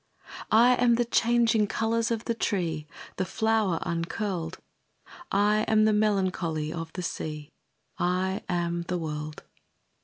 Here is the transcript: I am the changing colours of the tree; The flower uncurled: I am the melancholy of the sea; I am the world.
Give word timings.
I 0.49 0.73
am 0.77 0.95
the 0.95 1.05
changing 1.05 1.67
colours 1.67 2.09
of 2.09 2.25
the 2.25 2.33
tree; 2.33 2.87
The 3.17 3.23
flower 3.23 3.77
uncurled: 3.83 4.57
I 5.31 5.57
am 5.67 5.85
the 5.85 5.93
melancholy 5.93 6.73
of 6.73 6.91
the 6.93 7.03
sea; 7.03 7.51
I 7.99 8.41
am 8.49 8.81
the 8.87 8.97
world. 8.97 9.43